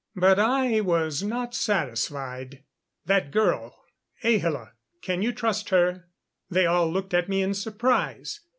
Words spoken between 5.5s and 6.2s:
her?"